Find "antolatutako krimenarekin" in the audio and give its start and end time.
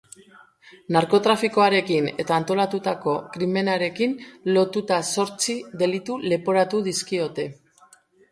2.37-4.15